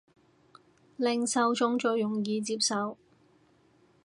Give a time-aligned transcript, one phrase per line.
[0.97, 2.97] 令受眾最易接受